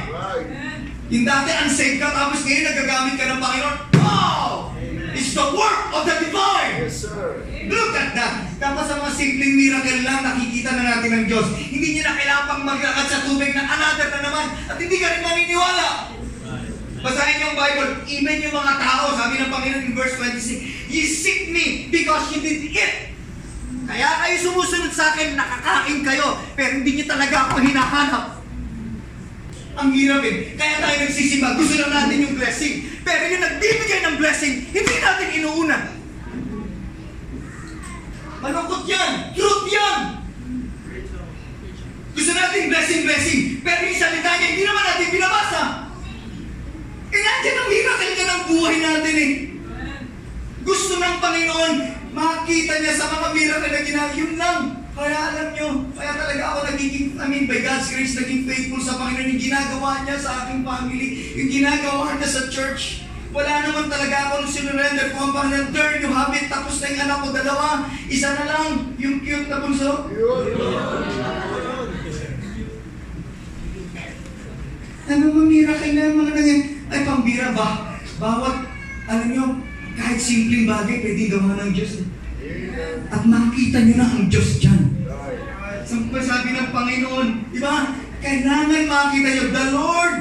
[1.15, 4.75] Yung dati unsaved ka, tapos ngayon nagagamit ka ng Panginoon, wow!
[5.15, 6.83] It's the work of the divine!
[6.83, 7.47] Yes, sir.
[7.67, 8.35] Look at that!
[8.57, 11.47] Tapos sa mga simpleng miracle lang, nakikita na natin ng Diyos.
[11.59, 15.07] Hindi niya na kailangan pang maglakad sa tubig na another na naman at hindi ka
[15.11, 15.87] rin maniniwala.
[17.03, 21.55] Basahin yung Bible, even yung mga tao, sabi ng Panginoon in verse 26, You seek
[21.55, 23.15] me because you did it.
[23.87, 28.25] Kaya kayo sumusunod sa akin, nakakain kayo, pero hindi niyo talaga ako hinahanap.
[29.77, 30.57] Ang hirap eh.
[30.57, 32.75] Kaya tayo nagsisimba, gusto lang natin yung blessing.
[33.07, 35.96] Pero yung nagbibigay ng blessing, hindi natin inuuna.
[38.41, 39.33] Malungkot yan!
[39.33, 40.01] Truth yan!
[42.17, 43.43] Gusto natin blessing, blessing.
[43.61, 45.63] Pero yung salita niya, hindi naman natin binabasa.
[47.13, 49.33] Eh, nandiyan ang miracle ka ng buhay natin eh.
[50.67, 51.75] Gusto ng Panginoon,
[52.17, 54.09] makita niya sa mga miracle na ginawa.
[54.17, 54.61] Yun lang.
[54.97, 58.97] Kaya alam nyo, kaya talaga ako nagiging, I mean, by God's grace, naging faithful sa
[58.97, 59.37] Panginoon.
[59.37, 63.06] Yung ginagawa niya sa aking family, yung ginagawa niya sa church.
[63.37, 65.69] Wala naman talaga ako nung sinurrender ko ang Panginoon.
[65.69, 66.49] There you have it.
[66.49, 67.69] Tapos na yung anak ko, dalawa.
[68.09, 70.09] Isa na lang, yung cute na bunso.
[75.07, 76.61] Ano ba miracle na mga nangyay?
[76.89, 78.01] Ay, pambira ba?
[78.17, 78.57] Bawat,
[79.07, 79.45] alam nyo,
[79.95, 82.03] kahit simpleng bagay, pwede gawa ng Diyos.
[82.03, 82.07] eh.
[83.13, 84.83] At makita nyo na ang Diyos dyan.
[85.87, 87.93] Sabi ng Panginoon, di ba?
[88.19, 90.15] Kailangan makita nyo, the Lord,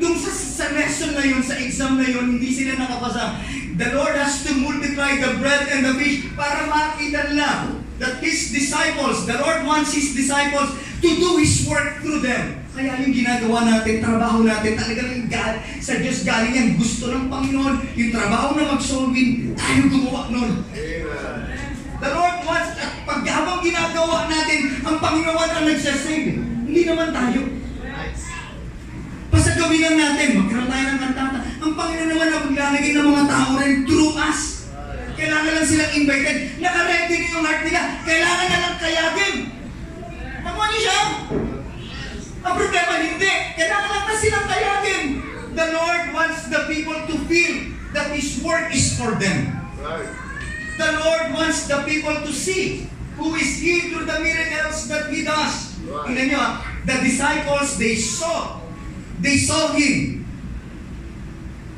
[0.00, 3.40] nung sa, sa lesson na yun, sa exam na yun, hindi sila nakapasa.
[3.76, 8.52] The Lord has to multiply the bread and the fish para makita nila that His
[8.52, 12.64] disciples, the Lord wants His disciples to do His work through them.
[12.76, 16.68] Kaya yung ginagawa natin, trabaho natin, talagang gal, sa Diyos galing yan.
[16.76, 20.60] Gusto ng Panginoon, yung trabaho na mag-solving, tayo gumawa nun.
[21.96, 26.36] The Lord wants, at pag habang ginagawa natin, ang Panginoon ang nagsasave.
[26.68, 27.65] Hindi naman tayo.
[29.66, 31.38] Gawin lang natin, magkaroon tayo ng kantata.
[31.42, 34.70] Ang Panginoon naman ang maglalagay ng mga tao rin through us.
[35.18, 36.38] Kailangan lang silang invited.
[36.62, 37.82] Naka-ready na yung heart nila.
[38.06, 39.34] Kailangan na lang kayagin.
[40.46, 41.00] Nakuha niyo siya?
[42.46, 43.32] Ang problema hindi.
[43.58, 45.04] Kailangan lang na silang kayagin.
[45.58, 47.54] The Lord wants the people to feel
[47.90, 49.50] that His work is for them.
[50.78, 52.86] The Lord wants the people to see
[53.18, 55.74] who is He through the miracles that He does.
[55.82, 56.06] Right.
[56.06, 58.62] Tingnan nyo ah, the disciples, they saw.
[59.20, 60.24] They saw Him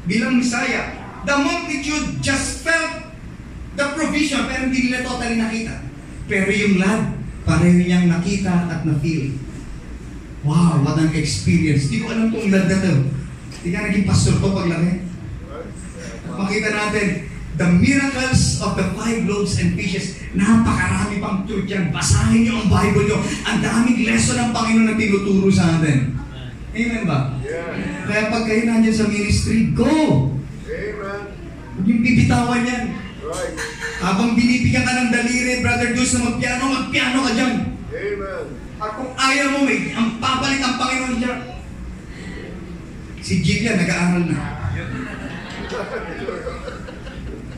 [0.08, 0.96] bilang Messiah.
[1.28, 3.04] The multitude just felt
[3.76, 5.74] the provision, pero hindi nila totally nakita.
[6.26, 7.14] Pero yung lad,
[7.44, 9.36] pareho niyang nakita at na-feel.
[10.42, 11.92] Wow, what an experience.
[11.92, 12.94] Di ko alam kung lad na to.
[13.58, 15.04] Hindi ka naging pastor to paglaki.
[16.38, 17.06] Makita natin,
[17.58, 20.18] the miracles of the five loaves and fishes.
[20.32, 21.90] Napakarami pang truth yan.
[21.90, 23.18] Basahin niyo ang Bible niyo.
[23.44, 26.17] Ang daming lesson ng Panginoon na tinuturo sa atin.
[26.78, 27.34] Amen ba?
[28.06, 30.30] Kaya pag kayo nandiyan sa ministry, go!
[31.74, 32.94] Huwag yung bibitawan yan.
[33.98, 37.54] Habang binibigyan ka ng daliri, Brother Diyos na magpiano, magpiano ka dyan.
[38.78, 41.38] At kung ayaw mo, may, ang papalit ang Panginoon dyan.
[43.18, 44.38] Si Jillian, nag-aaral na.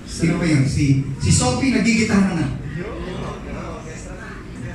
[0.09, 0.64] Sino ba yun?
[0.64, 2.47] Si, si Sophie, nagigitara na.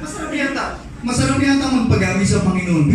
[0.06, 0.66] Masarap yata.
[1.02, 2.86] Masarap yata magpagami sa Panginoon.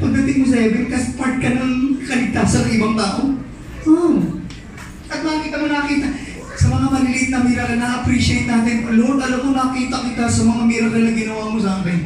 [0.00, 3.22] Pagdating mo sa heaven, kasi part ka ng kaligtasan ng ibang tao.
[3.84, 4.16] Oh.
[5.12, 6.08] At makita mo nakita,
[6.60, 11.04] sa mga maliliit na miracle, na-appreciate natin, Lord, alam mo, nakita kita sa mga miracle
[11.04, 11.98] na ginawa mo sa akin.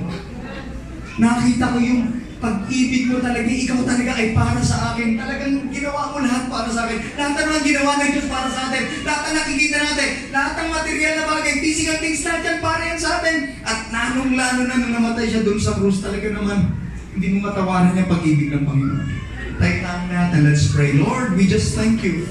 [1.15, 2.03] Nakita ko yung
[2.45, 5.17] pag-ibig mo talaga, ikaw talaga ay para sa akin.
[5.17, 6.99] Talagang ginawa mo lahat para sa akin.
[7.17, 8.85] Lahat ng ginawa ng Diyos para sa atin.
[9.07, 10.09] Lahat ng nakikita natin.
[10.29, 13.37] Lahat ng material na bagay, physical things, lahat yan para yan sa atin.
[13.65, 16.84] At lalong-lalo na nung namatay siya doon sa krus, talaga naman,
[17.15, 19.07] hindi mo matawanan yung pag-ibig ng Panginoon.
[19.55, 20.99] Tayo lang natin, let's pray.
[20.99, 22.27] Lord, we just thank you.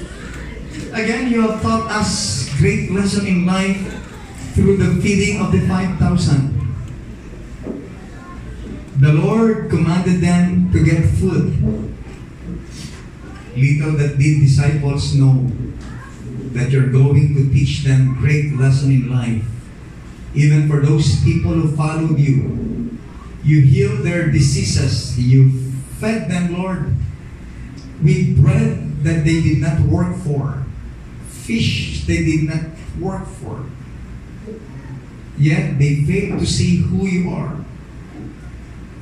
[0.92, 3.80] Again, you have taught us great lesson in life
[4.52, 6.52] through the feeding of the 5,000.
[9.00, 11.56] The Lord commanded them to get food.
[13.56, 15.48] Little that did disciples know
[16.52, 19.42] that you're going to teach them great lesson in life.
[20.34, 22.93] Even for those people who followed you,
[23.44, 25.18] you healed their diseases.
[25.20, 25.70] You
[26.00, 26.96] fed them, Lord,
[28.02, 30.64] with bread that they did not work for,
[31.28, 32.64] fish they did not
[32.98, 33.66] work for.
[35.36, 37.64] Yet they failed to see who you are.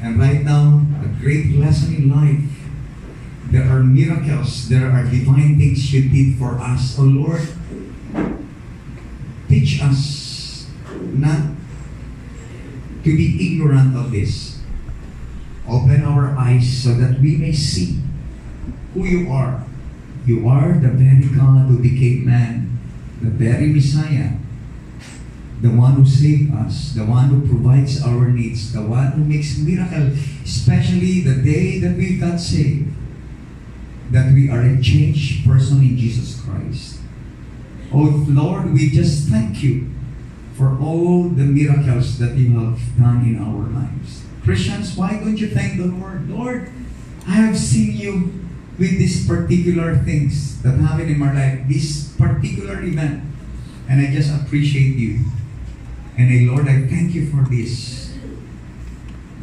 [0.02, 2.50] And right now, a great lesson in life.
[3.52, 6.98] There are miracles, there are divine things you did for us.
[6.98, 7.46] Oh Lord,
[9.46, 10.66] teach us
[11.12, 11.51] not
[13.04, 14.60] to be ignorant of this.
[15.68, 17.98] Open our eyes so that we may see
[18.94, 19.64] who you are.
[20.26, 22.78] You are the very God who became man,
[23.20, 24.38] the very Messiah,
[25.60, 29.58] the one who saved us, the one who provides our needs, the one who makes
[29.58, 30.10] miracle,
[30.44, 32.90] especially the day that we got saved,
[34.10, 36.98] that we are a changed person in Jesus Christ.
[37.92, 39.91] Oh Lord, we just thank you
[40.54, 44.24] for all the miracles that you have done in our lives.
[44.44, 46.28] Christians, why don't you thank the Lord?
[46.28, 46.70] Lord,
[47.26, 48.42] I have seen you
[48.78, 53.22] with these particular things that happen in my life, this particular event,
[53.88, 55.24] and I just appreciate you.
[56.18, 58.12] And I, Lord, I thank you for this.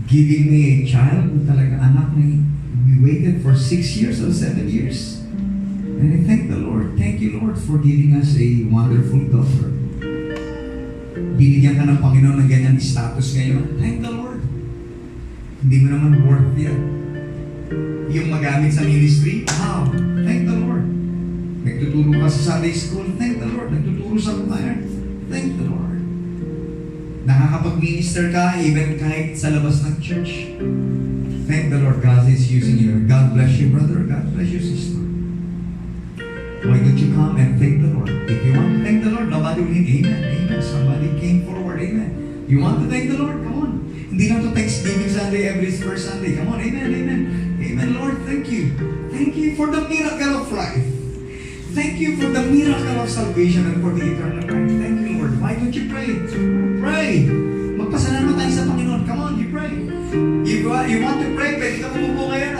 [0.08, 2.44] Giving me a child na talaga anak ni
[2.90, 5.22] we waited for six years or seven years.
[5.22, 6.98] And I thank the Lord.
[6.98, 9.79] Thank you, Lord, for giving us a wonderful daughter.
[11.40, 13.80] Binigyan ka ng Panginoon ng ganyan status ngayon.
[13.80, 14.40] Thank the Lord.
[15.60, 16.80] Hindi mo naman worth yan.
[18.10, 19.86] Yung magamit sa ministry, wow,
[20.26, 20.88] thank the Lord.
[21.62, 23.70] Nagtuturo ka sa Sunday school, thank the Lord.
[23.70, 24.82] Nagtuturo sa choir,
[25.30, 26.00] thank the Lord.
[27.30, 30.50] Nakakapag-minister ka even kahit sa labas ng church.
[31.46, 33.06] Thank the Lord God is using you.
[33.06, 34.06] God bless you, brother.
[34.08, 34.99] God bless you, sister.
[36.60, 38.12] Why don't you come and thank the Lord?
[38.28, 40.62] If you want to thank the Lord, nobody will amen, amen.
[40.62, 42.46] Somebody came forward, amen.
[42.52, 43.40] You want to thank the Lord?
[43.48, 43.72] Come on.
[44.12, 46.36] Hindi lang to Thanksgiving Sunday every first Sunday.
[46.36, 47.22] Come on, amen, amen.
[47.64, 48.76] Amen, Lord, thank you.
[49.08, 50.84] Thank you for the miracle of life.
[51.72, 54.68] Thank you for the miracle of salvation and for the eternal life.
[54.84, 55.40] Thank you, Lord.
[55.40, 56.12] Why don't you pray?
[56.84, 57.24] Pray.
[57.80, 59.08] Magpasalamat tayo sa Panginoon.
[59.08, 59.72] Come on, you pray.
[60.44, 62.59] You, you want to pray, pwede ka bumubo ngayon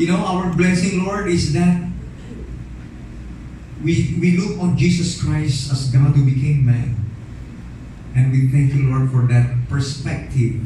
[0.00, 1.76] You know, our blessing, Lord, is that
[3.84, 6.96] we, we look on Jesus Christ as God who became man.
[8.16, 10.64] And we thank you, Lord, for that perspective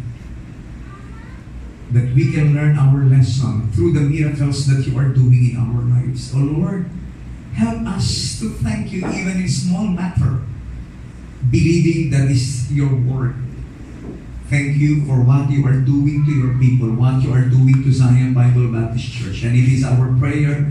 [1.91, 5.83] that we can learn our lesson through the miracles that you are doing in our
[5.83, 6.31] lives.
[6.33, 6.89] Oh Lord,
[7.55, 10.43] help us to thank you even in small matter,
[11.51, 13.44] believing that is your word.
[14.51, 17.91] Thank you for what you are doing to your people, what you are doing to
[17.91, 19.43] Zion Bible Baptist Church.
[19.43, 20.69] And it is our prayer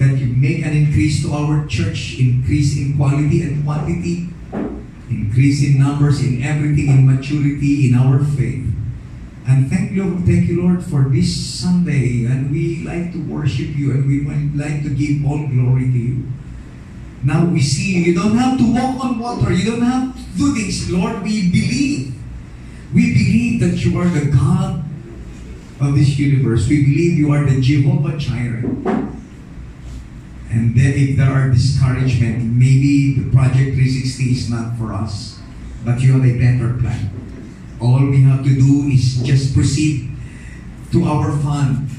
[0.00, 4.28] that you make an increase to our church, increase in quality and quantity,
[5.10, 8.64] increase in numbers, in everything, in maturity, in our faith.
[9.46, 12.24] And thank you, thank you, Lord, for this Sunday.
[12.24, 14.24] And we like to worship you and we
[14.56, 16.32] like to give all glory to you.
[17.22, 18.12] Now we see you.
[18.12, 19.52] You don't have to walk on water.
[19.52, 20.90] You don't have to do things.
[20.90, 22.15] Lord, we believe.
[22.94, 24.84] We believe that you are the God
[25.80, 26.68] of this universe.
[26.68, 28.64] We believe you are the Jehovah Jireh.
[30.50, 35.40] And then if there are discouragement, maybe the Project 360 is not for us.
[35.84, 37.10] But you have a better plan.
[37.80, 40.10] All we have to do is just proceed
[40.92, 41.90] to our fund.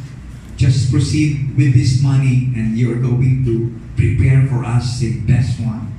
[0.56, 5.94] Just proceed with this money and you're going to prepare for us the best one.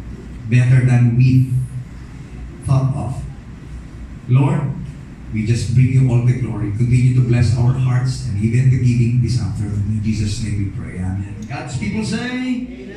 [0.51, 1.53] Better than we
[2.66, 3.22] thought of.
[4.28, 4.78] Lord,
[5.33, 6.70] we just bring you all the glory.
[6.72, 9.99] Continue to bless our hearts and even the giving this afternoon.
[9.99, 10.99] In Jesus' name we pray.
[10.99, 11.37] Amen.
[11.49, 12.88] God's people say,